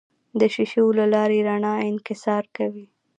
د 0.39 0.41
شیشو 0.53 0.85
له 0.99 1.05
لارې 1.13 1.39
رڼا 1.47 1.73
انکسار 1.89 2.43
کوي. 2.57 2.85